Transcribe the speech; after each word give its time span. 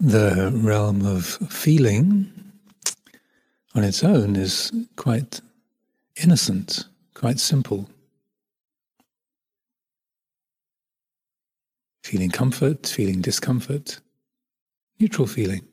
The 0.00 0.52
realm 0.54 1.04
of 1.04 1.24
feeling 1.26 2.32
on 3.74 3.82
its 3.82 4.04
own 4.04 4.36
is 4.36 4.70
quite 4.94 5.40
innocent, 6.22 6.84
quite 7.14 7.40
simple. 7.40 7.90
Feeling 12.04 12.30
comfort, 12.30 12.86
feeling 12.86 13.20
discomfort, 13.20 13.98
neutral 15.00 15.26
feeling. 15.26 15.66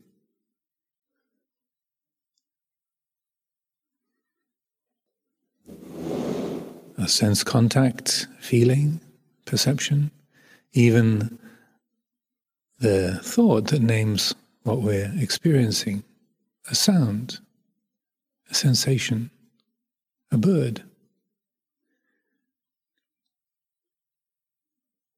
A 6.97 7.07
sense 7.07 7.43
contact, 7.43 8.27
feeling, 8.39 9.01
perception, 9.45 10.09
even 10.73 11.37
the 12.79 13.19
thought 13.23 13.67
that 13.67 13.81
names 13.81 14.35
what 14.63 14.81
we're 14.81 15.11
experiencing, 15.17 16.03
a 16.69 16.75
sound, 16.75 17.39
a 18.49 18.53
sensation, 18.53 19.29
a 20.31 20.37
bird. 20.37 20.83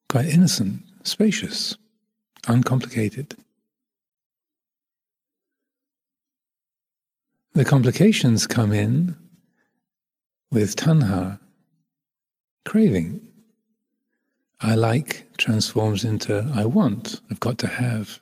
Quite 0.09 0.25
innocent, 0.27 0.81
spacious, 1.03 1.77
uncomplicated. 2.47 3.35
The 7.53 7.65
complications 7.65 8.45
come 8.45 8.71
in 8.71 9.15
with 10.51 10.75
tanha, 10.75 11.39
craving. 12.65 13.27
I 14.59 14.73
like 14.75 15.27
transforms 15.37 16.03
into 16.03 16.51
I 16.55 16.65
want, 16.65 17.21
I've 17.29 17.39
got 17.39 17.57
to 17.59 17.67
have. 17.67 18.19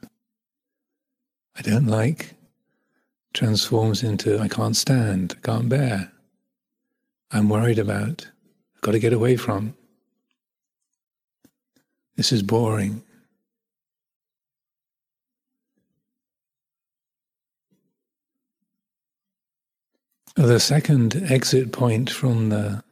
I 1.55 1.61
don't 1.61 1.87
like 1.87 2.33
transforms 3.33 4.03
into 4.03 4.39
I 4.39 4.47
can't 4.47 4.75
stand, 4.75 5.35
I 5.37 5.45
can't 5.45 5.69
bear. 5.69 6.11
I'm 7.31 7.49
worried 7.49 7.79
about, 7.79 8.27
I've 8.75 8.81
got 8.81 8.91
to 8.91 8.99
get 8.99 9.13
away 9.13 9.37
from. 9.37 9.75
This 12.17 12.31
is 12.31 12.43
boring. 12.43 13.03
The 20.35 20.59
second 20.59 21.15
exit 21.29 21.71
point 21.71 22.09
from 22.09 22.49
the, 22.49 22.83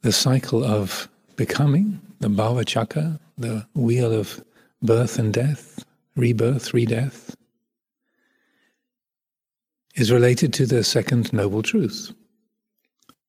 the 0.00 0.12
cycle 0.12 0.64
of 0.64 1.08
becoming, 1.36 2.00
the 2.20 2.28
bhava 2.28 2.66
chakra, 2.66 3.20
the 3.36 3.66
wheel 3.74 4.12
of 4.12 4.42
birth 4.82 5.18
and 5.18 5.32
death, 5.32 5.84
rebirth, 6.16 6.72
redeath, 6.72 7.34
is 9.94 10.10
related 10.10 10.52
to 10.52 10.66
the 10.66 10.82
second 10.82 11.32
noble 11.32 11.62
truth 11.62 12.12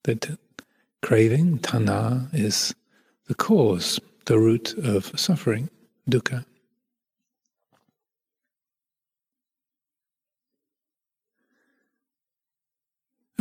that 0.03 0.37
craving, 1.01 1.59
tanha, 1.59 2.27
is 2.33 2.73
the 3.27 3.35
cause, 3.35 3.99
the 4.25 4.39
root 4.39 4.73
of 4.77 5.11
suffering, 5.19 5.69
dukkha. 6.09 6.45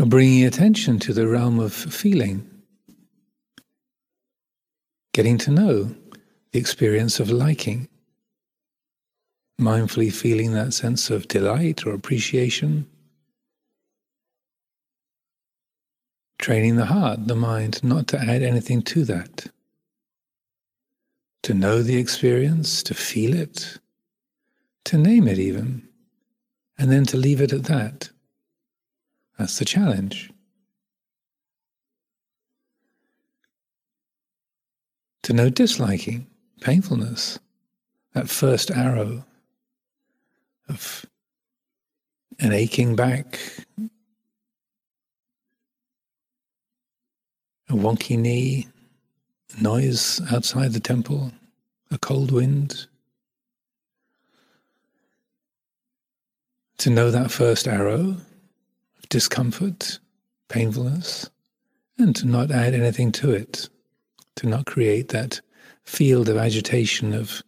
bringing 0.07 0.45
attention 0.45 0.99
to 0.99 1.13
the 1.13 1.27
realm 1.27 1.59
of 1.59 1.73
feeling, 1.73 2.49
getting 5.15 5.39
to 5.39 5.51
know 5.53 5.95
the 6.51 6.59
experience 6.59 7.21
of 7.21 7.31
liking, 7.31 7.89
mindfully 9.61 10.13
feeling 10.13 10.53
that 10.53 10.75
sense 10.75 11.09
of 11.09 11.29
delight 11.29 11.87
or 11.87 11.95
appreciation, 11.95 12.85
training 16.41 16.75
the 16.75 16.87
heart, 16.87 17.29
the 17.29 17.37
mind, 17.37 17.83
not 17.85 18.09
to 18.09 18.19
add 18.19 18.43
anything 18.43 18.83
to 18.83 19.05
that, 19.05 19.47
to 21.45 21.55
know 21.55 21.81
the 21.81 21.97
experience, 21.97 22.83
to 22.83 22.93
feel 22.93 23.35
it, 23.35 23.79
to 24.85 24.99
name 24.99 25.29
it 25.29 25.39
even, 25.39 25.89
and 26.77 26.91
then 26.91 27.05
to 27.07 27.17
leave 27.17 27.41
it 27.41 27.53
at 27.53 27.65
that. 27.65 28.11
That's 29.39 29.61
the 29.61 29.65
challenge. 29.65 30.34
To 35.25 35.33
know 35.33 35.49
disliking, 35.49 36.27
painfulness, 36.61 37.39
that 38.13 38.29
first 38.29 38.71
arrow 38.71 39.25
of 40.69 41.07
an 42.41 42.53
aching 42.53 42.95
back, 42.95 43.41
a 47.71 47.73
wonky 47.73 48.19
knee, 48.19 48.69
noise 49.59 50.21
outside 50.31 50.75
the 50.75 50.81
temple, 50.81 51.33
a 51.91 51.97
cold 51.97 52.31
wind. 52.31 52.87
To 56.79 56.91
know 56.91 57.11
that 57.11 57.31
first 57.31 57.67
arrow 57.67 58.19
of 58.99 59.09
discomfort, 59.09 60.01
painfulness, 60.51 61.31
and 61.97 62.15
to 62.15 62.27
not 62.27 62.51
add 62.51 62.75
anything 62.75 63.11
to 63.13 63.33
it, 63.33 63.71
to 64.37 64.47
not 64.47 64.67
create 64.67 65.09
that 65.09 65.41
field 65.85 66.29
of 66.29 66.37
agitation 66.37 67.13
of 67.13 67.43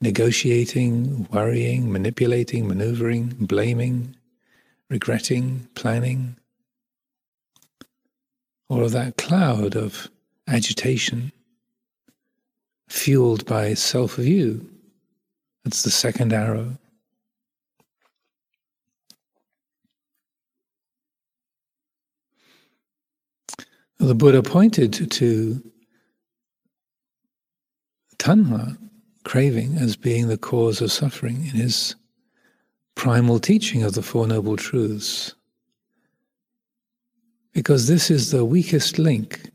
negotiating, 0.00 1.28
worrying, 1.30 1.92
manipulating, 1.92 2.66
maneuvering, 2.66 3.28
blaming, 3.38 4.16
regretting, 4.90 5.68
planning. 5.74 6.36
All 8.68 8.84
of 8.84 8.92
that 8.92 9.16
cloud 9.16 9.76
of 9.76 10.10
agitation 10.48 11.32
fueled 12.88 13.46
by 13.46 13.74
self 13.74 14.16
view. 14.16 14.68
That's 15.64 15.82
the 15.82 15.90
second 15.90 16.32
arrow. 16.32 16.76
The 23.98 24.16
Buddha 24.16 24.42
pointed 24.42 25.10
to 25.12 25.71
tanha, 28.22 28.78
craving, 29.24 29.76
as 29.78 29.96
being 29.96 30.28
the 30.28 30.38
cause 30.38 30.80
of 30.80 30.92
suffering 30.92 31.38
in 31.46 31.56
his 31.56 31.96
primal 32.94 33.40
teaching 33.40 33.82
of 33.82 33.94
the 33.94 34.02
Four 34.02 34.28
Noble 34.28 34.56
Truths. 34.56 35.34
Because 37.52 37.88
this 37.88 38.10
is 38.10 38.30
the 38.30 38.44
weakest 38.44 38.98
link 38.98 39.50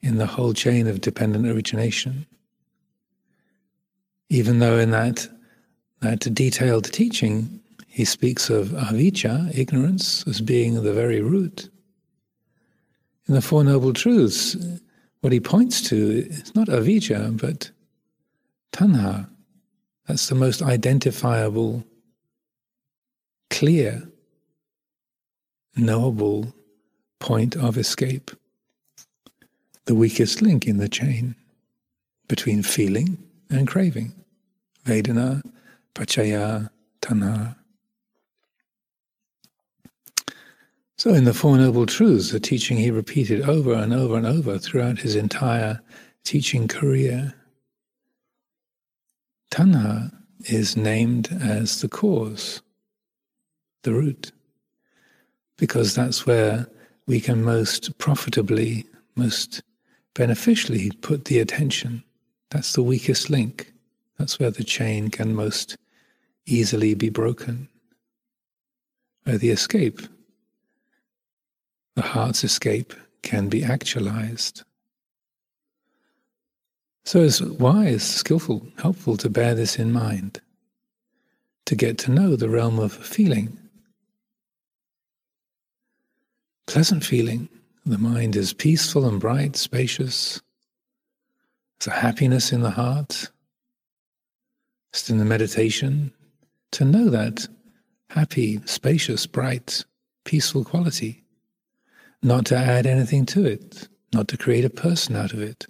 in 0.00 0.16
the 0.16 0.26
whole 0.26 0.54
chain 0.54 0.86
of 0.88 1.02
dependent 1.02 1.46
origination. 1.46 2.26
Even 4.30 4.58
though 4.58 4.78
in 4.78 4.90
that, 4.92 5.28
that 6.00 6.20
detailed 6.34 6.90
teaching 6.90 7.60
he 7.86 8.06
speaks 8.06 8.48
of 8.48 8.68
avijja, 8.68 9.56
ignorance, 9.56 10.26
as 10.26 10.40
being 10.40 10.82
the 10.82 10.94
very 10.94 11.20
root 11.20 11.68
in 13.28 13.34
the 13.34 13.42
Four 13.42 13.62
Noble 13.62 13.92
Truths, 13.92 14.56
what 15.22 15.32
he 15.32 15.40
points 15.40 15.80
to 15.88 16.26
is 16.28 16.54
not 16.54 16.68
avijja, 16.68 17.40
but 17.40 17.70
tanha. 18.72 19.28
That's 20.06 20.28
the 20.28 20.34
most 20.34 20.62
identifiable, 20.62 21.84
clear, 23.48 24.02
knowable 25.76 26.52
point 27.20 27.56
of 27.56 27.78
escape. 27.78 28.32
The 29.84 29.94
weakest 29.94 30.42
link 30.42 30.66
in 30.66 30.78
the 30.78 30.88
chain 30.88 31.36
between 32.28 32.64
feeling 32.64 33.18
and 33.48 33.68
craving. 33.68 34.12
Vedana, 34.84 35.42
paccaya, 35.94 36.68
tanha. 37.00 37.56
So, 41.02 41.12
in 41.12 41.24
the 41.24 41.34
Four 41.34 41.56
Noble 41.56 41.84
Truths, 41.84 42.32
a 42.32 42.38
teaching 42.38 42.76
he 42.76 42.92
repeated 42.92 43.42
over 43.48 43.74
and 43.74 43.92
over 43.92 44.16
and 44.16 44.24
over 44.24 44.56
throughout 44.56 45.00
his 45.00 45.16
entire 45.16 45.80
teaching 46.22 46.68
career, 46.68 47.34
Tanha 49.50 50.12
is 50.44 50.76
named 50.76 51.36
as 51.42 51.80
the 51.80 51.88
cause, 51.88 52.62
the 53.82 53.92
root, 53.92 54.30
because 55.56 55.92
that's 55.96 56.24
where 56.24 56.68
we 57.08 57.20
can 57.20 57.42
most 57.42 57.98
profitably, 57.98 58.86
most 59.16 59.60
beneficially 60.14 60.92
put 61.00 61.24
the 61.24 61.40
attention. 61.40 62.04
That's 62.50 62.74
the 62.74 62.82
weakest 62.84 63.28
link. 63.28 63.72
That's 64.20 64.38
where 64.38 64.52
the 64.52 64.62
chain 64.62 65.10
can 65.10 65.34
most 65.34 65.76
easily 66.46 66.94
be 66.94 67.08
broken, 67.08 67.68
where 69.24 69.36
the 69.36 69.50
escape 69.50 70.00
the 71.96 72.02
heart's 72.02 72.44
escape 72.44 72.94
can 73.22 73.48
be 73.48 73.64
actualized. 73.64 74.62
So 77.04 77.22
it's 77.22 77.40
wise, 77.40 78.02
skillful, 78.02 78.66
helpful 78.78 79.16
to 79.18 79.28
bear 79.30 79.54
this 79.54 79.78
in 79.78 79.92
mind. 79.92 80.40
to 81.66 81.76
get 81.76 81.98
to 81.98 82.10
know 82.10 82.36
the 82.36 82.48
realm 82.48 82.78
of 82.78 82.92
feeling. 82.92 83.58
Pleasant 86.66 87.04
feeling. 87.04 87.48
The 87.84 87.98
mind 87.98 88.36
is 88.36 88.52
peaceful 88.52 89.06
and 89.08 89.20
bright, 89.20 89.56
spacious. 89.56 90.40
There's 91.80 91.96
a 91.96 92.00
happiness 92.00 92.52
in 92.52 92.62
the 92.62 92.70
heart. 92.70 93.30
Just 94.92 95.10
in 95.10 95.18
the 95.18 95.24
meditation, 95.24 96.12
to 96.72 96.84
know 96.84 97.08
that 97.08 97.48
happy, 98.10 98.60
spacious, 98.66 99.26
bright, 99.26 99.84
peaceful 100.24 100.64
quality. 100.64 101.21
Not 102.22 102.46
to 102.46 102.56
add 102.56 102.86
anything 102.86 103.26
to 103.26 103.44
it, 103.44 103.88
not 104.12 104.28
to 104.28 104.36
create 104.36 104.64
a 104.64 104.70
person 104.70 105.16
out 105.16 105.32
of 105.32 105.40
it, 105.40 105.66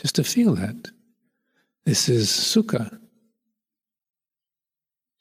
just 0.00 0.14
to 0.14 0.24
feel 0.24 0.54
that. 0.54 0.90
This 1.84 2.08
is 2.08 2.28
sukha, 2.28 2.98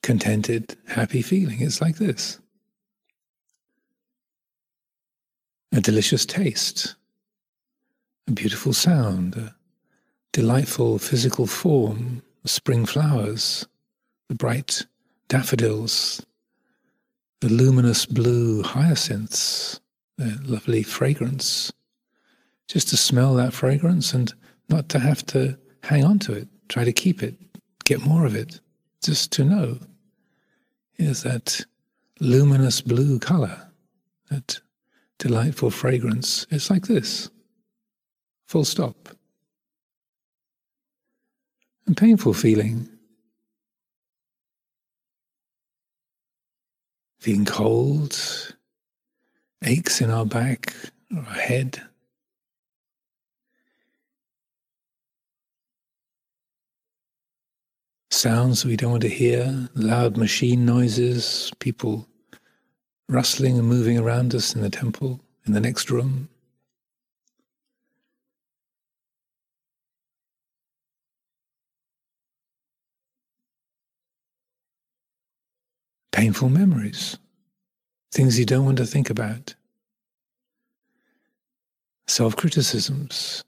contented, 0.03 0.77
happy 0.87 1.21
feeling. 1.21 1.61
It's 1.61 1.81
like 1.81 1.97
this. 1.97 2.39
A 5.73 5.81
delicious 5.81 6.25
taste, 6.25 6.95
a 8.27 8.31
beautiful 8.31 8.71
sound, 8.71 9.35
a 9.35 9.53
delightful 10.31 10.97
physical 10.97 11.45
form, 11.45 12.21
spring 12.45 12.85
flowers, 12.85 13.67
the 14.29 14.35
bright 14.35 14.85
daffodils, 15.27 16.25
the 17.41 17.49
luminous 17.49 18.05
blue 18.05 18.63
hyacinths, 18.63 19.81
the 20.17 20.39
lovely 20.43 20.83
fragrance. 20.83 21.71
Just 22.67 22.89
to 22.89 22.97
smell 22.97 23.35
that 23.35 23.53
fragrance 23.53 24.13
and 24.13 24.33
not 24.69 24.89
to 24.89 24.99
have 24.99 25.25
to 25.27 25.57
hang 25.83 26.03
on 26.03 26.19
to 26.19 26.33
it, 26.33 26.47
try 26.67 26.83
to 26.83 26.91
keep 26.91 27.23
it, 27.23 27.35
get 27.85 28.01
more 28.01 28.25
of 28.25 28.35
it, 28.35 28.59
just 29.01 29.31
to 29.33 29.43
know 29.43 29.79
is 30.97 31.23
that 31.23 31.61
luminous 32.19 32.81
blue 32.81 33.19
color, 33.19 33.69
that 34.29 34.59
delightful 35.19 35.69
fragrance. 35.69 36.45
It's 36.49 36.69
like 36.69 36.87
this 36.87 37.29
full 38.47 38.65
stop. 38.65 39.09
And 41.85 41.95
painful 41.95 42.33
feeling, 42.33 42.89
feeling 47.19 47.45
cold, 47.45 48.56
aches 49.63 50.01
in 50.01 50.09
our 50.09 50.25
back 50.25 50.73
or 51.15 51.19
our 51.19 51.33
head. 51.33 51.81
sounds 58.17 58.65
we 58.65 58.75
don't 58.75 58.91
want 58.91 59.03
to 59.03 59.09
hear, 59.09 59.69
loud 59.75 60.17
machine 60.17 60.65
noises, 60.65 61.51
people 61.59 62.07
rustling 63.07 63.59
and 63.59 63.67
moving 63.67 63.97
around 63.97 64.33
us 64.33 64.55
in 64.55 64.61
the 64.61 64.69
temple, 64.69 65.19
in 65.45 65.53
the 65.53 65.59
next 65.59 65.91
room. 65.91 66.27
Painful 76.11 76.49
memories, 76.49 77.17
things 78.17 78.39
you 78.39 78.45
don't 78.45 78.65
want 78.65 78.79
to 78.79 78.85
think 78.85 79.11
about, 79.11 79.53
self 82.07 82.35
criticisms, 82.35 83.43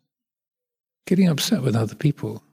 getting 1.08 1.28
upset 1.28 1.64
with 1.64 1.76
other 1.76 1.96
people 1.96 2.44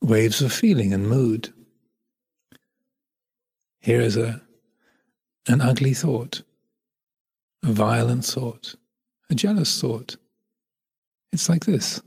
waves 0.00 0.40
of 0.40 0.52
feeling 0.52 0.94
and 0.94 1.06
mood. 1.06 1.52
Here 3.80 4.00
is 4.00 4.16
a, 4.16 4.40
an 5.46 5.60
ugly 5.60 5.92
thought, 5.92 6.40
a 7.62 7.72
violent 7.72 8.24
thought, 8.24 8.74
a 9.28 9.34
jealous 9.34 9.78
thought. 9.78 10.16
It's 11.30 11.50
like 11.50 11.66
this. 11.66 12.00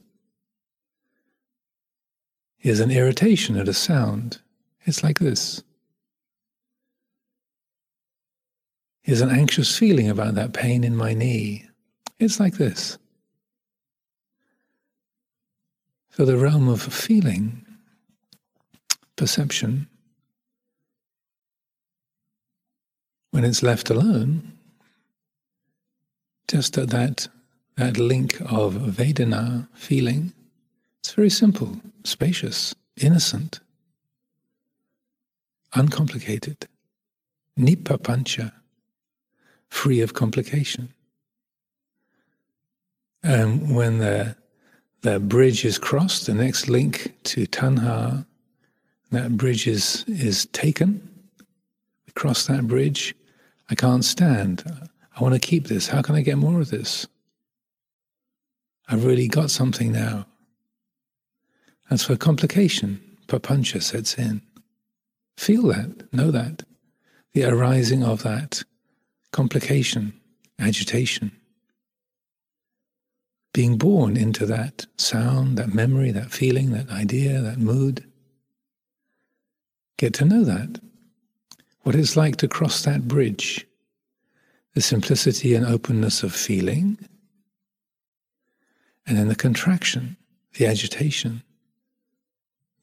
Here's 2.58 2.80
an 2.80 2.90
irritation 2.90 3.56
at 3.56 3.68
a 3.68 3.74
sound. 3.74 4.40
It's 4.86 5.04
like 5.04 5.20
this. 5.20 5.62
Here's 9.10 9.22
an 9.22 9.32
anxious 9.32 9.76
feeling 9.76 10.08
about 10.08 10.36
that 10.36 10.54
pain 10.54 10.84
in 10.84 10.96
my 10.96 11.16
knee. 11.16 11.66
It's 12.20 12.40
like 12.40 12.58
this. 12.58 13.00
So, 16.12 16.26
the 16.26 16.38
realm 16.38 16.68
of 16.70 16.80
feeling 16.80 17.66
perception, 19.16 19.88
when 23.32 23.44
it's 23.44 23.64
left 23.64 23.90
alone, 23.90 24.54
just 26.48 26.78
at 26.78 26.92
that, 26.92 27.28
that 27.78 27.98
link 27.98 28.40
of 28.42 28.76
Vedana 28.76 29.68
feeling, 29.74 30.34
it's 31.00 31.14
very 31.14 31.32
simple, 31.32 31.82
spacious, 32.04 32.76
innocent, 32.96 33.60
uncomplicated, 35.74 36.68
nippapancha, 37.58 38.52
free 39.70 40.02
of 40.02 40.14
complication. 40.14 40.94
And 43.24 43.76
when 43.76 44.00
the, 44.00 44.36
the 45.02 45.20
bridge 45.20 45.66
is 45.66 45.78
crossed, 45.78 46.26
the 46.26 46.34
next 46.34 46.70
link 46.70 47.14
to 47.24 47.46
tanha 47.46 48.26
that 49.12 49.38
bridge 49.38 49.68
is, 49.68 50.06
is 50.08 50.46
taken. 50.48 51.10
We 52.06 52.14
cross 52.14 52.46
that 52.48 52.68
bridge. 52.68 53.16
I 53.70 53.76
can't 53.76 54.06
stand. 54.06 54.64
I 55.16 55.24
want 55.24 55.34
to 55.34 55.40
keep 55.40 55.68
this. 55.68 55.88
How 55.88 56.02
can 56.02 56.16
I 56.16 56.22
get 56.22 56.38
more 56.38 56.60
of 56.60 56.70
this? 56.70 57.08
I've 58.88 59.06
really 59.06 59.28
got 59.28 59.52
something 59.52 59.92
now. 59.92 60.26
As 61.90 62.04
for 62.04 62.16
complication, 62.16 63.02
papancha 63.28 63.82
sets 63.82 64.16
in. 64.16 64.42
Feel 65.38 65.64
that, 65.68 66.12
know 66.14 66.32
that, 66.32 66.64
the 67.34 67.46
arising 67.46 68.04
of 68.04 68.24
that 68.24 68.64
complication, 69.32 70.14
agitation. 70.58 71.32
Being 73.54 73.78
born 73.78 74.16
into 74.16 74.46
that 74.46 74.86
sound, 74.98 75.58
that 75.58 75.74
memory, 75.74 76.12
that 76.12 76.32
feeling, 76.32 76.72
that 76.72 76.90
idea, 76.90 77.42
that 77.42 77.58
mood. 77.58 78.06
Get 79.98 80.14
to 80.16 80.26
know 80.26 80.44
that. 80.44 80.80
What 81.82 81.96
it's 81.96 82.16
like 82.16 82.38
to 82.38 82.48
cross 82.48 82.84
that 82.84 83.08
bridge. 83.08 83.66
The 84.76 84.82
simplicity 84.82 85.56
and 85.56 85.66
openness 85.66 86.24
of 86.24 86.34
feeling. 86.34 86.98
And 89.06 89.18
then 89.18 89.28
the 89.28 89.36
contraction, 89.36 90.16
the 90.54 90.68
agitation, 90.68 91.42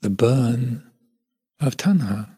the 0.01 0.11
burn 0.11 0.83
of 1.61 1.77
tanha. 1.77 2.36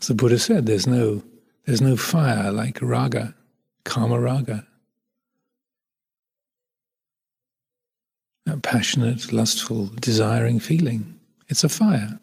As 0.00 0.08
the 0.08 0.14
Buddha 0.14 0.38
said, 0.38 0.66
there's 0.66 0.86
no, 0.86 1.22
there's 1.66 1.82
no 1.82 1.96
fire 1.96 2.50
like 2.50 2.78
raga, 2.80 3.34
kama 3.84 4.18
raga. 4.18 4.66
That 8.46 8.62
passionate, 8.62 9.32
lustful, 9.32 9.90
desiring 10.00 10.58
feeling. 10.58 11.20
It's 11.48 11.64
a 11.64 11.68
fire. 11.68 12.18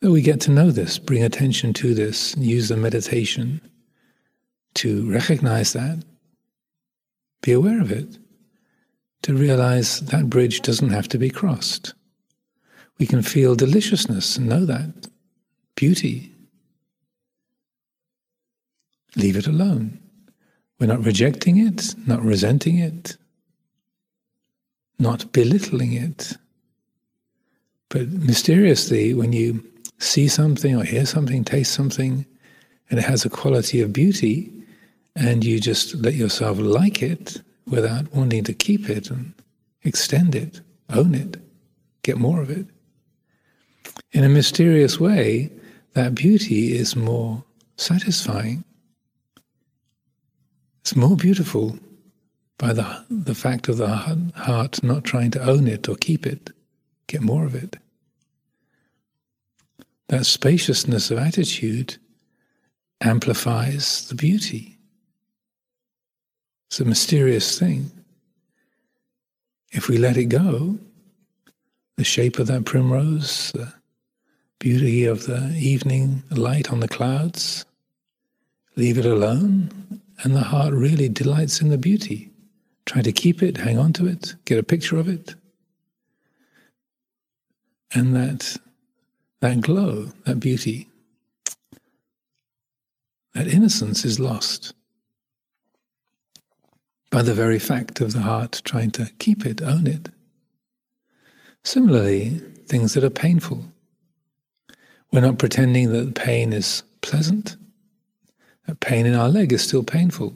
That 0.00 0.10
we 0.10 0.22
get 0.22 0.40
to 0.42 0.50
know 0.50 0.70
this, 0.70 0.98
bring 0.98 1.22
attention 1.22 1.72
to 1.74 1.94
this, 1.94 2.36
use 2.36 2.68
the 2.68 2.76
meditation 2.76 3.60
to 4.74 5.10
recognize 5.10 5.72
that, 5.74 6.04
be 7.40 7.52
aware 7.52 7.80
of 7.80 7.90
it, 7.90 8.18
to 9.22 9.34
realize 9.34 10.00
that 10.00 10.30
bridge 10.30 10.62
doesn't 10.62 10.90
have 10.90 11.08
to 11.08 11.18
be 11.18 11.30
crossed. 11.30 11.94
We 12.98 13.06
can 13.06 13.22
feel 13.22 13.54
deliciousness 13.54 14.36
and 14.36 14.48
know 14.48 14.64
that, 14.66 15.08
beauty. 15.74 16.32
Leave 19.16 19.36
it 19.36 19.46
alone. 19.46 19.98
We're 20.78 20.86
not 20.86 21.04
rejecting 21.04 21.58
it, 21.58 21.94
not 22.06 22.22
resenting 22.22 22.78
it, 22.78 23.16
not 24.98 25.32
belittling 25.32 25.92
it. 25.92 26.36
But 27.88 28.08
mysteriously, 28.08 29.14
when 29.14 29.32
you 29.32 29.64
see 29.98 30.28
something 30.28 30.76
or 30.76 30.84
hear 30.84 31.06
something, 31.06 31.44
taste 31.44 31.72
something, 31.72 32.26
and 32.90 32.98
it 32.98 33.04
has 33.04 33.24
a 33.24 33.30
quality 33.30 33.80
of 33.80 33.92
beauty, 33.92 34.52
and 35.14 35.44
you 35.44 35.60
just 35.60 35.94
let 35.96 36.14
yourself 36.14 36.58
like 36.58 37.02
it 37.02 37.42
without 37.66 38.12
wanting 38.14 38.44
to 38.44 38.52
keep 38.52 38.88
it 38.88 39.10
and 39.10 39.34
extend 39.82 40.34
it, 40.34 40.60
own 40.90 41.14
it, 41.14 41.36
get 42.02 42.16
more 42.18 42.40
of 42.40 42.50
it. 42.50 42.66
In 44.12 44.24
a 44.24 44.28
mysterious 44.28 45.00
way, 45.00 45.50
that 45.94 46.14
beauty 46.14 46.76
is 46.76 46.94
more 46.94 47.44
satisfying. 47.76 48.64
It's 50.82 50.94
more 50.94 51.16
beautiful 51.16 51.78
by 52.58 52.72
the, 52.72 53.04
the 53.08 53.34
fact 53.34 53.68
of 53.68 53.78
the 53.78 53.88
heart 54.34 54.82
not 54.82 55.04
trying 55.04 55.30
to 55.32 55.42
own 55.42 55.66
it 55.66 55.88
or 55.88 55.96
keep 55.96 56.26
it, 56.26 56.50
get 57.06 57.22
more 57.22 57.44
of 57.44 57.54
it. 57.54 57.76
That 60.08 60.26
spaciousness 60.26 61.10
of 61.10 61.18
attitude 61.18 61.96
amplifies 63.00 64.08
the 64.08 64.14
beauty. 64.14 64.78
It's 66.68 66.80
a 66.80 66.84
mysterious 66.84 67.58
thing. 67.58 67.90
If 69.72 69.88
we 69.88 69.96
let 69.96 70.18
it 70.18 70.26
go, 70.26 70.78
the 71.96 72.04
shape 72.04 72.38
of 72.38 72.46
that 72.48 72.66
primrose, 72.66 73.52
the 73.52 73.72
beauty 74.62 75.04
of 75.06 75.26
the 75.26 75.52
evening 75.58 76.22
light 76.30 76.70
on 76.70 76.78
the 76.78 76.86
clouds, 76.86 77.64
leave 78.76 78.96
it 78.96 79.04
alone, 79.04 80.00
and 80.22 80.36
the 80.36 80.40
heart 80.40 80.72
really 80.72 81.08
delights 81.08 81.60
in 81.60 81.68
the 81.68 81.76
beauty. 81.76 82.30
Try 82.86 83.02
to 83.02 83.10
keep 83.10 83.42
it, 83.42 83.56
hang 83.56 83.76
on 83.76 83.92
to 83.94 84.06
it, 84.06 84.36
get 84.44 84.60
a 84.60 84.62
picture 84.62 84.98
of 84.98 85.08
it. 85.08 85.34
And 87.92 88.14
that, 88.14 88.56
that 89.40 89.62
glow, 89.62 90.12
that 90.26 90.38
beauty, 90.38 90.88
that 93.34 93.48
innocence 93.48 94.04
is 94.04 94.20
lost 94.20 94.74
by 97.10 97.22
the 97.22 97.34
very 97.34 97.58
fact 97.58 98.00
of 98.00 98.12
the 98.12 98.20
heart 98.20 98.62
trying 98.64 98.92
to 98.92 99.10
keep 99.18 99.44
it, 99.44 99.60
own 99.60 99.88
it. 99.88 100.08
Similarly, 101.64 102.40
things 102.68 102.94
that 102.94 103.02
are 103.02 103.10
painful. 103.10 103.71
We're 105.12 105.20
not 105.20 105.38
pretending 105.38 105.92
that 105.92 106.14
pain 106.14 106.52
is 106.52 106.82
pleasant. 107.02 107.56
That 108.66 108.80
pain 108.80 109.04
in 109.04 109.14
our 109.14 109.28
leg 109.28 109.52
is 109.52 109.62
still 109.62 109.82
painful. 109.82 110.34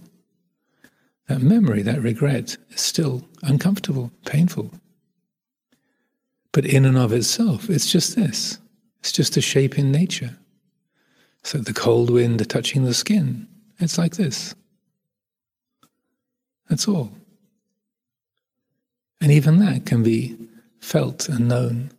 That 1.29 1.41
memory, 1.41 1.83
that 1.83 2.03
regret, 2.03 2.57
is 2.71 2.81
still 2.81 3.27
uncomfortable, 3.43 4.13
painful. 4.27 4.71
But 6.53 6.67
in 6.67 6.85
and 6.85 6.99
of 6.99 7.13
itself, 7.13 7.69
it's 7.71 7.91
just 7.91 8.17
this 8.17 8.59
it's 9.01 9.13
just 9.13 9.37
a 9.37 9.41
shape 9.41 9.79
in 9.79 9.93
nature. 9.93 10.37
So 11.43 11.59
the 11.59 11.73
cold 11.73 12.11
wind 12.11 12.49
touching 12.49 12.85
the 12.85 12.95
skin, 12.95 13.47
it's 13.79 13.99
like 13.99 14.17
this. 14.17 14.55
That's 16.69 16.89
all. 16.89 17.13
And 19.21 19.31
even 19.31 19.59
that 19.59 19.87
can 19.87 20.03
be 20.03 20.37
felt 20.81 21.29
and 21.29 21.49
known, 21.49 21.93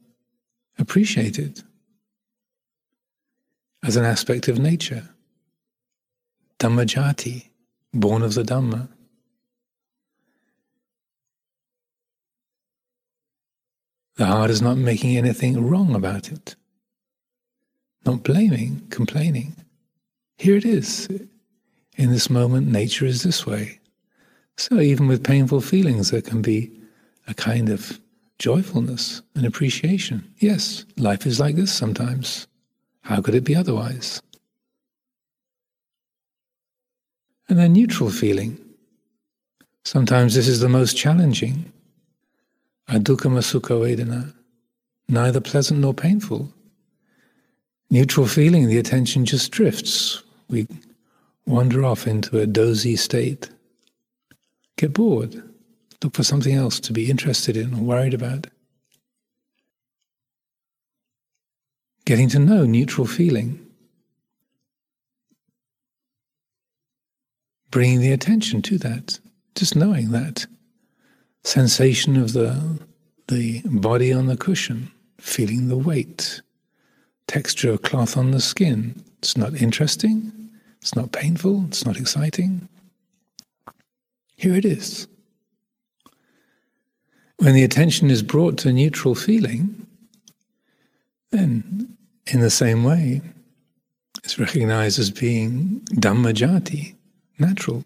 appreciated 0.78 1.64
as 3.88 3.96
an 3.96 4.04
aspect 4.04 4.50
of 4.50 4.60
nature. 4.60 5.08
Dhammajati, 6.60 7.46
born 7.94 8.22
of 8.22 8.34
the 8.34 8.44
Dhamma. 8.44 8.90
The 14.18 14.26
heart 14.26 14.50
is 14.50 14.62
not 14.62 14.78
making 14.78 15.16
anything 15.16 15.70
wrong 15.70 15.96
about 15.96 16.32
it, 16.32 16.56
not 18.06 18.24
blaming, 18.24 18.86
complaining. 18.90 19.56
Here 20.38 20.58
it 20.58 20.66
is. 20.66 21.08
In 21.96 22.12
this 22.12 22.30
moment, 22.30 22.68
nature 22.68 23.06
is 23.06 23.24
this 23.24 23.46
way. 23.46 23.80
So, 24.58 24.80
even 24.80 25.08
with 25.08 25.24
painful 25.24 25.62
feelings, 25.62 26.12
there 26.12 26.22
can 26.22 26.42
be 26.42 26.72
a 27.28 27.34
kind 27.34 27.70
of 27.70 28.00
joyfulness 28.40 29.22
and 29.36 29.46
appreciation. 29.46 30.34
Yes, 30.40 30.84
life 30.98 31.26
is 31.26 31.40
like 31.40 31.56
this 31.56 31.72
sometimes. 31.72 32.47
How 33.08 33.22
could 33.22 33.36
it 33.36 33.46
be 33.46 33.56
otherwise? 33.56 34.22
And 37.48 37.58
then 37.58 37.72
neutral 37.72 38.10
feeling. 38.10 38.60
Sometimes 39.86 40.36
this 40.36 40.50
is 40.50 40.60
the 40.60 40.68
most 40.68 40.98
challenging. 40.98 41.72
Adukkama 42.90 43.42
sukha 43.42 43.80
vedana, 43.80 44.34
neither 45.08 45.40
pleasant 45.40 45.80
nor 45.80 45.94
painful. 45.94 46.52
Neutral 47.90 48.28
feeling, 48.28 48.68
the 48.68 48.78
attention 48.78 49.24
just 49.24 49.52
drifts. 49.52 50.22
We 50.50 50.68
wander 51.46 51.86
off 51.86 52.08
into 52.08 52.40
a 52.40 52.46
dozy 52.46 52.98
state 52.98 53.50
get 54.76 54.94
bored, 54.94 55.42
look 56.04 56.14
for 56.14 56.24
something 56.24 56.54
else 56.54 56.80
to 56.82 56.94
be 56.94 57.10
interested 57.10 57.58
in 57.58 57.74
or 57.74 57.78
worried 57.78 58.14
about. 58.14 58.48
Getting 62.08 62.30
to 62.30 62.40
know 62.40 62.66
neutral 62.66 63.06
feeling. 63.06 63.60
Bringing 67.70 68.00
the 68.00 68.14
attention 68.14 68.62
to 68.62 68.78
that, 68.78 69.20
just 69.56 69.76
knowing 69.76 70.12
that 70.12 70.46
sensation 71.44 72.16
of 72.16 72.32
the, 72.32 72.80
the 73.28 73.62
body 73.66 74.14
on 74.14 74.28
the 74.28 74.38
cushion, 74.38 74.90
feeling 75.20 75.68
the 75.68 75.76
weight, 75.76 76.42
texture 77.28 77.72
of 77.72 77.82
cloth 77.82 78.16
on 78.16 78.32
the 78.32 78.40
skin. 78.40 79.04
It's 79.18 79.36
not 79.36 79.62
interesting, 79.62 80.32
it's 80.82 80.96
not 80.96 81.12
painful, 81.12 81.66
it's 81.68 81.86
not 81.86 81.98
exciting. 81.98 82.70
Here 84.38 84.56
it 84.56 84.64
is. 84.64 85.10
When 87.36 87.54
the 87.54 87.66
attention 87.66 88.10
is 88.10 88.24
brought 88.24 88.58
to 88.60 88.72
neutral 88.72 89.14
feeling, 89.14 89.86
then 91.32 91.97
in 92.32 92.42
the 92.42 92.50
same 92.50 92.84
way, 92.84 93.22
it's 94.24 94.40
recognized 94.40 95.00
as 95.00 95.12
being 95.12 95.82
Dhammajati, 95.94 96.96
natural, 97.40 97.84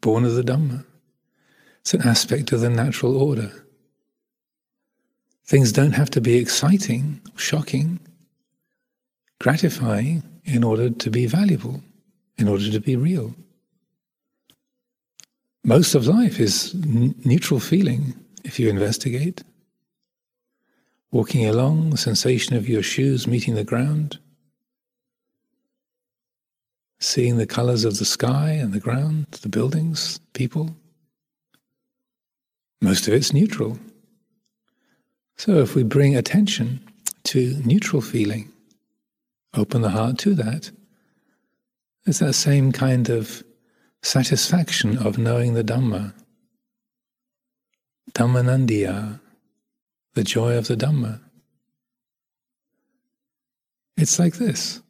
born 0.00 0.24
of 0.24 0.34
the 0.34 0.42
Dhamma. 0.42 0.84
It's 1.80 1.94
an 1.94 2.02
aspect 2.02 2.52
of 2.52 2.60
the 2.60 2.70
natural 2.70 3.16
order. 3.16 3.52
Things 5.46 5.72
don't 5.72 5.92
have 5.92 6.10
to 6.10 6.20
be 6.20 6.36
exciting, 6.36 7.20
shocking, 7.36 7.98
gratifying 9.40 10.22
in 10.44 10.64
order 10.64 10.90
to 10.90 11.10
be 11.10 11.26
valuable, 11.26 11.82
in 12.38 12.48
order 12.48 12.70
to 12.70 12.80
be 12.80 12.96
real. 12.96 13.34
Most 15.64 15.94
of 15.94 16.06
life 16.06 16.40
is 16.40 16.74
n- 16.74 17.14
neutral 17.24 17.60
feeling 17.60 18.14
if 18.44 18.58
you 18.58 18.68
investigate. 18.68 19.42
Walking 21.12 21.46
along, 21.46 21.90
the 21.90 21.98
sensation 21.98 22.56
of 22.56 22.68
your 22.68 22.82
shoes 22.82 23.26
meeting 23.26 23.54
the 23.54 23.64
ground, 23.64 24.18
seeing 26.98 27.36
the 27.36 27.46
colors 27.46 27.84
of 27.84 27.98
the 27.98 28.06
sky 28.06 28.52
and 28.52 28.72
the 28.72 28.80
ground, 28.80 29.26
the 29.42 29.50
buildings, 29.50 30.20
people. 30.32 30.74
Most 32.80 33.06
of 33.06 33.14
it's 33.14 33.34
neutral. 33.34 33.78
So 35.36 35.58
if 35.58 35.74
we 35.74 35.82
bring 35.82 36.16
attention 36.16 36.80
to 37.24 37.60
neutral 37.64 38.00
feeling, 38.00 38.50
open 39.54 39.82
the 39.82 39.90
heart 39.90 40.16
to 40.20 40.34
that, 40.36 40.70
it's 42.06 42.20
that 42.20 42.32
same 42.32 42.72
kind 42.72 43.10
of 43.10 43.44
satisfaction 44.02 44.96
of 44.96 45.18
knowing 45.18 45.54
the 45.54 45.62
Dhamma. 45.62 46.14
Dhammanandiya, 48.12 49.20
the 50.14 50.24
joy 50.24 50.56
of 50.56 50.68
the 50.68 50.76
Dhamma. 50.76 51.20
It's 53.96 54.18
like 54.18 54.34
this 54.34 54.82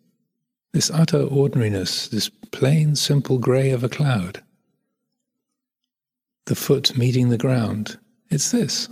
this 0.73 0.91
utter 0.91 1.21
ordinariness, 1.23 2.09
this 2.09 2.31
plain, 2.51 2.97
simple 2.97 3.39
grey 3.39 3.71
of 3.71 3.85
a 3.85 3.89
cloud, 3.89 4.43
the 6.47 6.55
foot 6.55 6.97
meeting 6.97 7.29
the 7.29 7.37
ground. 7.37 7.99
It's 8.31 8.51
this. 8.51 8.89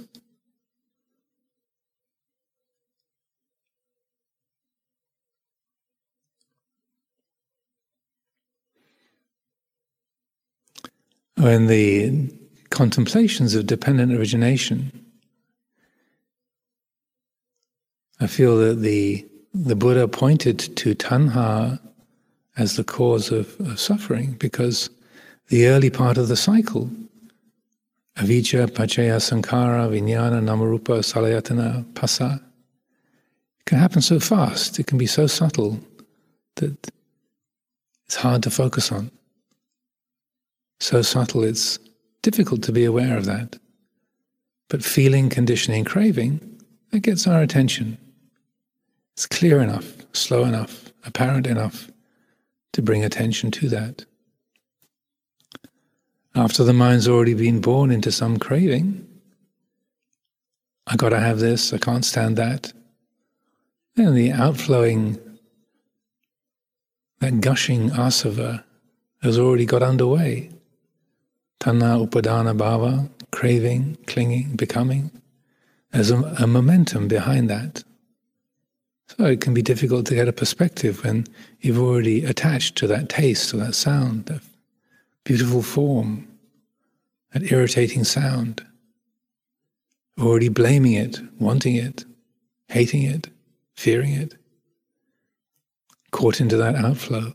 when 11.41 11.67
the 11.67 12.31
contemplations 12.69 13.55
of 13.55 13.67
dependent 13.67 14.13
origination, 14.13 15.00
I 18.21 18.27
feel 18.27 18.57
that 18.59 18.81
the 18.81 19.27
the 19.53 19.75
Buddha 19.75 20.07
pointed 20.07 20.59
to 20.77 20.95
tanha 20.95 21.81
as 22.57 22.77
the 22.77 22.85
cause 22.85 23.33
of, 23.33 23.59
of 23.61 23.81
suffering 23.81 24.33
because 24.35 24.91
the 25.49 25.67
early 25.67 25.91
part 25.91 26.19
of 26.19 26.29
the 26.29 26.37
cycle, 26.37 26.89
avijja, 28.17 28.69
paccaya, 28.69 29.19
sankhara, 29.19 29.89
vijnana, 29.91 30.41
namarupa, 30.41 31.01
salayatana, 31.03 31.85
phassa, 31.95 32.41
can 33.67 33.79
happen 33.79 34.03
so 34.03 34.21
fast, 34.21 34.79
it 34.79 34.87
can 34.87 34.99
be 34.99 35.07
so 35.07 35.27
subtle 35.27 35.81
that 36.57 36.93
it's 38.07 38.17
hard 38.17 38.45
to 38.45 38.51
focus 38.51 38.93
on 38.93 39.11
so 40.81 41.03
subtle 41.03 41.45
it's 41.45 41.79
difficult 42.23 42.63
to 42.63 42.73
be 42.73 42.85
aware 42.85 43.17
of 43.17 43.27
that. 43.27 43.59
But 44.69 44.83
feeling, 44.83 45.29
conditioning, 45.29 45.85
craving, 45.85 46.41
that 46.91 47.01
gets 47.01 47.27
our 47.27 47.43
attention. 47.43 47.99
It's 49.21 49.27
clear 49.27 49.61
enough, 49.61 49.97
slow 50.15 50.45
enough, 50.45 50.95
apparent 51.05 51.47
enough 51.47 51.91
to 52.73 52.81
bring 52.81 53.05
attention 53.05 53.51
to 53.51 53.69
that. 53.69 54.07
After 56.35 56.65
the 56.65 56.73
mind's 56.73 57.07
already 57.07 57.35
been 57.35 57.61
born 57.61 57.91
into 57.91 58.13
some 58.13 58.39
craving, 58.39 59.07
I 60.87 60.97
gotta 60.97 61.21
have 61.21 61.39
this, 61.39 61.71
I 61.75 61.77
can't 61.77 62.03
stand 62.03 62.39
that. 62.39 62.73
Then 63.95 64.15
the 64.15 64.33
outflowing, 64.33 65.21
that 67.19 67.43
gushing 67.43 67.91
asava 67.91 68.65
has 69.23 69.39
already 69.39 69.67
got 69.67 69.83
underway. 69.83 70.49
Tanha 71.61 72.09
upadana 72.09 72.57
bhava, 72.57 73.11
craving, 73.31 73.99
clinging, 74.07 74.57
becoming. 74.57 75.11
There's 75.91 76.11
a, 76.11 76.17
a 76.39 76.47
momentum 76.47 77.07
behind 77.07 77.51
that. 77.51 77.85
So 79.17 79.25
it 79.25 79.41
can 79.41 79.55
be 79.55 79.63
difficult 79.63 80.07
to 80.07 80.15
get 80.15 80.29
a 80.29 80.33
perspective 80.33 81.03
when 81.03 81.27
you've 81.61 81.81
already 81.81 82.25
attached 82.25 82.77
to 82.77 82.87
that 82.87 83.09
taste 83.09 83.53
or 83.53 83.57
that 83.57 83.75
sound, 83.75 84.27
that 84.27 84.41
beautiful 85.25 85.63
form, 85.63 86.29
that 87.33 87.51
irritating 87.51 88.05
sound. 88.05 88.65
Already 90.21 90.49
blaming 90.49 90.93
it, 90.93 91.19
wanting 91.41 91.75
it, 91.75 92.05
hating 92.69 93.03
it, 93.03 93.29
fearing 93.75 94.13
it, 94.13 94.37
caught 96.13 96.41
into 96.41 96.57
that 96.59 96.77
outflow. 96.77 97.35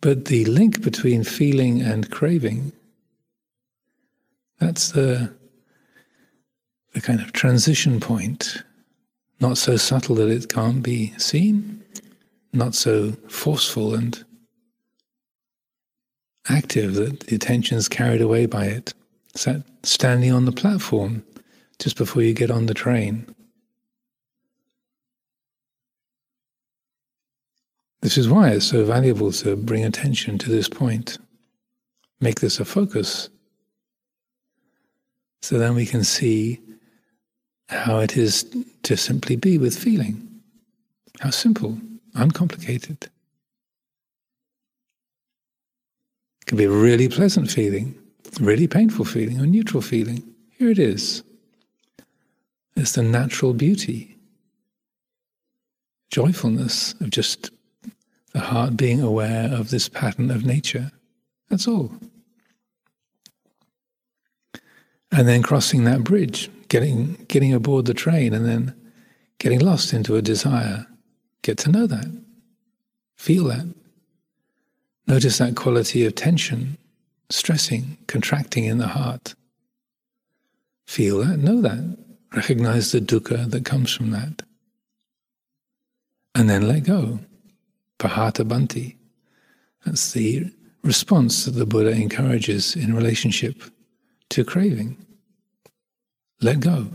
But 0.00 0.24
the 0.24 0.44
link 0.46 0.82
between 0.82 1.22
feeling 1.22 1.80
and 1.80 2.10
craving, 2.10 2.72
that's 4.58 4.90
the, 4.90 5.32
the 6.94 7.00
kind 7.00 7.20
of 7.20 7.32
transition 7.32 8.00
point 8.00 8.64
not 9.42 9.58
so 9.58 9.76
subtle 9.76 10.14
that 10.14 10.28
it 10.28 10.48
can't 10.48 10.82
be 10.82 11.12
seen, 11.18 11.82
not 12.52 12.76
so 12.76 13.10
forceful 13.28 13.92
and 13.92 14.24
active 16.48 16.94
that 16.94 17.20
the 17.20 17.34
attention 17.34 17.76
is 17.76 17.88
carried 17.88 18.22
away 18.22 18.46
by 18.46 18.66
it. 18.66 18.94
That 19.44 19.64
standing 19.82 20.32
on 20.32 20.44
the 20.44 20.52
platform 20.52 21.24
just 21.80 21.96
before 21.96 22.22
you 22.22 22.32
get 22.32 22.50
on 22.50 22.66
the 22.66 22.74
train. 22.74 23.34
This 28.00 28.16
is 28.16 28.28
why 28.28 28.50
it's 28.50 28.66
so 28.66 28.84
valuable 28.84 29.32
to 29.32 29.56
bring 29.56 29.84
attention 29.84 30.38
to 30.38 30.50
this 30.50 30.68
point, 30.68 31.18
make 32.20 32.40
this 32.40 32.60
a 32.60 32.64
focus, 32.64 33.28
so 35.40 35.58
then 35.58 35.74
we 35.74 35.86
can 35.86 36.04
see 36.04 36.60
how 37.72 37.98
it 37.98 38.16
is 38.16 38.46
to 38.84 38.96
simply 38.96 39.36
be 39.36 39.58
with 39.58 39.76
feeling. 39.76 40.28
How 41.20 41.30
simple, 41.30 41.78
uncomplicated. 42.14 43.08
It 46.40 46.46
can 46.46 46.58
be 46.58 46.64
a 46.64 46.70
really 46.70 47.08
pleasant 47.08 47.50
feeling, 47.50 47.94
really 48.40 48.66
painful 48.66 49.04
feeling, 49.04 49.40
or 49.40 49.46
neutral 49.46 49.82
feeling. 49.82 50.22
Here 50.58 50.70
it 50.70 50.78
is. 50.78 51.22
It's 52.76 52.92
the 52.92 53.02
natural 53.02 53.52
beauty, 53.52 54.16
joyfulness 56.10 56.94
of 57.00 57.10
just 57.10 57.50
the 58.32 58.40
heart 58.40 58.76
being 58.76 59.02
aware 59.02 59.52
of 59.52 59.70
this 59.70 59.88
pattern 59.88 60.30
of 60.30 60.44
nature. 60.44 60.90
That's 61.48 61.68
all. 61.68 61.92
And 65.10 65.28
then 65.28 65.42
crossing 65.42 65.84
that 65.84 66.02
bridge 66.02 66.50
getting 66.72 67.12
getting 67.28 67.52
aboard 67.52 67.84
the 67.84 67.92
train 67.92 68.32
and 68.32 68.46
then 68.46 68.74
getting 69.38 69.60
lost 69.60 69.92
into 69.92 70.16
a 70.16 70.22
desire. 70.22 70.86
Get 71.42 71.58
to 71.58 71.70
know 71.70 71.86
that. 71.86 72.10
Feel 73.14 73.44
that. 73.44 73.74
Notice 75.06 75.36
that 75.36 75.54
quality 75.54 76.06
of 76.06 76.14
tension, 76.14 76.78
stressing, 77.28 77.98
contracting 78.06 78.64
in 78.64 78.78
the 78.78 78.86
heart. 78.86 79.34
Feel 80.86 81.18
that, 81.18 81.36
know 81.40 81.60
that. 81.60 81.98
Recognize 82.34 82.90
the 82.92 83.00
dukkha 83.00 83.50
that 83.50 83.66
comes 83.66 83.92
from 83.92 84.10
that. 84.12 84.40
And 86.34 86.48
then 86.48 86.66
let 86.66 86.84
go. 86.84 87.18
Pahatabbanti. 87.98 88.96
That's 89.84 90.12
the 90.12 90.50
response 90.82 91.44
that 91.44 91.50
the 91.50 91.66
Buddha 91.66 91.90
encourages 91.90 92.74
in 92.74 92.94
relationship 92.94 93.62
to 94.30 94.42
craving. 94.42 94.96
Let 96.42 96.60
go. 96.60 96.88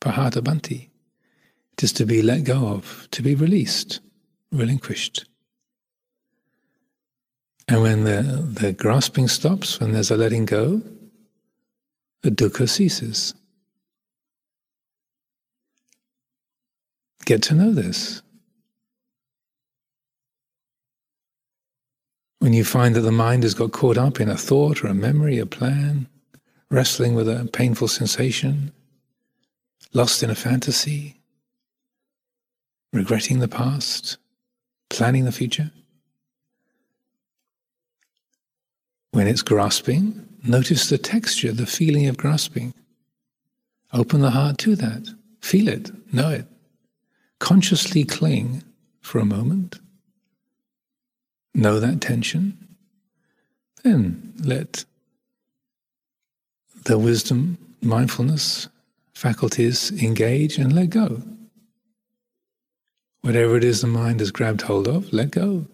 Pahatabbanti. 0.00 0.88
It 1.74 1.84
is 1.84 1.92
to 1.94 2.04
be 2.04 2.22
let 2.22 2.44
go 2.44 2.68
of, 2.68 3.08
to 3.12 3.22
be 3.22 3.34
released, 3.34 4.00
relinquished. 4.52 5.24
And 7.68 7.82
when 7.82 8.04
the, 8.04 8.22
the 8.22 8.72
grasping 8.72 9.28
stops, 9.28 9.78
when 9.78 9.92
there's 9.92 10.10
a 10.10 10.16
letting 10.16 10.44
go, 10.44 10.82
the 12.22 12.30
dukkha 12.30 12.68
ceases. 12.68 13.32
Get 17.24 17.42
to 17.44 17.54
know 17.54 17.72
this. 17.72 18.22
When 22.40 22.52
you 22.52 22.64
find 22.64 22.96
that 22.96 23.02
the 23.02 23.12
mind 23.12 23.44
has 23.44 23.54
got 23.54 23.70
caught 23.70 23.98
up 23.98 24.20
in 24.20 24.28
a 24.28 24.36
thought 24.36 24.82
or 24.82 24.88
a 24.88 24.94
memory, 24.94 25.38
a 25.38 25.46
plan, 25.46 26.08
wrestling 26.70 27.14
with 27.14 27.28
a 27.28 27.48
painful 27.52 27.86
sensation, 27.86 28.72
lost 29.92 30.22
in 30.22 30.30
a 30.30 30.34
fantasy, 30.34 31.20
regretting 32.92 33.40
the 33.40 33.48
past, 33.48 34.18
planning 34.88 35.24
the 35.24 35.32
future. 35.32 35.70
When 39.12 39.26
it's 39.26 39.42
grasping, 39.42 40.26
notice 40.44 40.88
the 40.88 40.98
texture, 40.98 41.52
the 41.52 41.66
feeling 41.66 42.06
of 42.06 42.16
grasping. 42.16 42.72
Open 43.92 44.20
the 44.20 44.30
heart 44.30 44.58
to 44.58 44.76
that. 44.76 45.12
Feel 45.40 45.68
it, 45.68 45.90
know 46.12 46.30
it. 46.30 46.46
Consciously 47.40 48.04
cling 48.04 48.62
for 49.00 49.18
a 49.18 49.24
moment. 49.24 49.80
Know 51.54 51.80
that 51.80 52.00
tension. 52.00 52.56
Then 53.82 54.34
let 54.44 54.84
the 56.84 56.98
wisdom, 56.98 57.58
mindfulness, 57.82 58.68
faculties 59.20 59.92
engage 60.02 60.56
and 60.56 60.72
let 60.72 60.88
go. 60.88 61.20
Whatever 63.20 63.58
it 63.58 63.64
is 63.64 63.82
the 63.82 63.86
mind 63.86 64.20
has 64.20 64.30
grabbed 64.30 64.62
hold 64.62 64.88
of, 64.88 65.12
let 65.12 65.30
go. 65.30 65.66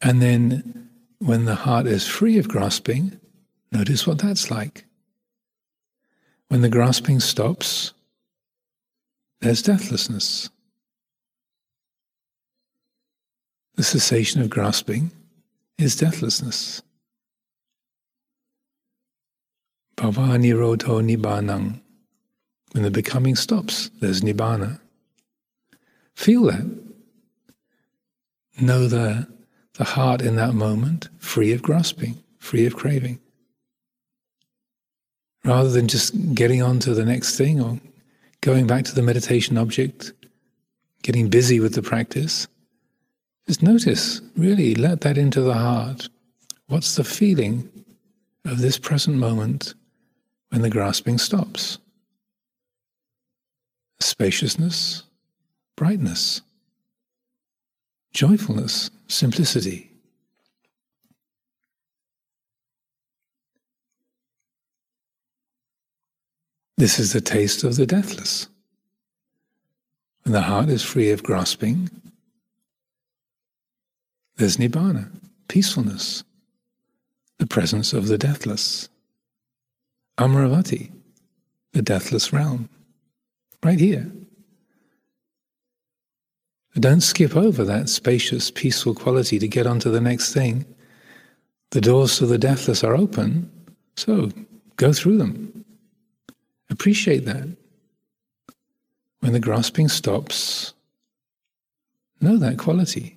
And 0.00 0.22
then 0.22 0.90
when 1.18 1.44
the 1.44 1.56
heart 1.56 1.88
is 1.88 2.06
free 2.06 2.38
of 2.38 2.46
grasping, 2.46 3.18
notice 3.72 4.06
what 4.06 4.18
that's 4.18 4.48
like. 4.48 4.84
When 6.46 6.60
the 6.60 6.68
grasping 6.68 7.18
stops, 7.18 7.92
there's 9.40 9.62
deathlessness. 9.62 10.50
The 13.74 13.82
cessation 13.82 14.40
of 14.40 14.50
grasping 14.50 15.10
is 15.78 15.96
deathlessness. 15.96 16.80
Bhava 19.96 20.38
nirodho 20.38 21.02
nibbanang. 21.02 21.80
When 22.78 22.84
the 22.84 22.92
becoming 22.92 23.34
stops, 23.34 23.90
there's 23.98 24.20
nibbana. 24.20 24.78
Feel 26.14 26.44
that. 26.44 26.64
Know 28.60 28.86
the, 28.86 29.26
the 29.74 29.82
heart 29.82 30.22
in 30.22 30.36
that 30.36 30.54
moment 30.54 31.08
free 31.18 31.52
of 31.52 31.60
grasping, 31.60 32.22
free 32.38 32.66
of 32.66 32.76
craving. 32.76 33.18
Rather 35.44 35.70
than 35.70 35.88
just 35.88 36.36
getting 36.36 36.62
on 36.62 36.78
to 36.78 36.94
the 36.94 37.04
next 37.04 37.36
thing 37.36 37.60
or 37.60 37.80
going 38.42 38.68
back 38.68 38.84
to 38.84 38.94
the 38.94 39.02
meditation 39.02 39.58
object, 39.58 40.12
getting 41.02 41.28
busy 41.28 41.58
with 41.58 41.74
the 41.74 41.82
practice, 41.82 42.46
just 43.48 43.60
notice, 43.60 44.20
really 44.36 44.76
let 44.76 45.00
that 45.00 45.18
into 45.18 45.40
the 45.40 45.54
heart. 45.54 46.08
What's 46.68 46.94
the 46.94 47.02
feeling 47.02 47.68
of 48.44 48.58
this 48.58 48.78
present 48.78 49.16
moment 49.16 49.74
when 50.50 50.62
the 50.62 50.70
grasping 50.70 51.18
stops? 51.18 51.78
Spaciousness, 54.00 55.02
brightness, 55.76 56.42
joyfulness, 58.12 58.90
simplicity. 59.08 59.90
This 66.76 67.00
is 67.00 67.12
the 67.12 67.20
taste 67.20 67.64
of 67.64 67.76
the 67.76 67.86
deathless. 67.86 68.48
When 70.22 70.32
the 70.32 70.42
heart 70.42 70.68
is 70.68 70.82
free 70.82 71.10
of 71.10 71.24
grasping, 71.24 71.90
there's 74.36 74.58
nibbana, 74.58 75.10
peacefulness, 75.48 76.22
the 77.38 77.46
presence 77.46 77.92
of 77.92 78.06
the 78.06 78.18
deathless. 78.18 78.88
Amaravati, 80.18 80.92
the 81.72 81.82
deathless 81.82 82.32
realm 82.32 82.68
right 83.62 83.78
here. 83.78 84.10
Don't 86.74 87.00
skip 87.00 87.34
over 87.34 87.64
that 87.64 87.88
spacious, 87.88 88.50
peaceful 88.50 88.94
quality 88.94 89.38
to 89.38 89.48
get 89.48 89.66
onto 89.66 89.90
the 89.90 90.00
next 90.00 90.32
thing. 90.32 90.64
The 91.70 91.80
doors 91.80 92.18
to 92.18 92.26
the 92.26 92.38
deathless 92.38 92.84
are 92.84 92.94
open, 92.94 93.50
so 93.96 94.30
go 94.76 94.92
through 94.92 95.18
them. 95.18 95.64
Appreciate 96.70 97.24
that. 97.24 97.48
When 99.20 99.32
the 99.32 99.40
grasping 99.40 99.88
stops, 99.88 100.74
know 102.20 102.36
that 102.36 102.58
quality. 102.58 103.16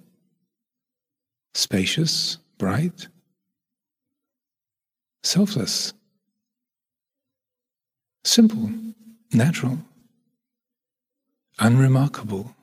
Spacious, 1.54 2.38
bright, 2.58 3.08
selfless, 5.22 5.94
simple, 8.24 8.72
natural, 9.34 9.78
unremarkable. 11.62 12.56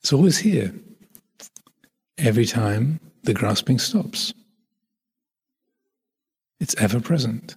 It's 0.00 0.12
always 0.12 0.38
here, 0.38 0.74
every 2.18 2.44
time 2.44 3.00
the 3.22 3.32
grasping 3.32 3.78
stops. 3.78 4.34
It's 6.60 6.74
ever 6.76 7.00
present. 7.00 7.56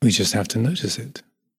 We 0.00 0.10
just 0.10 0.32
have 0.32 0.48
to 0.48 0.58
notice 0.58 0.98
it. 0.98 1.22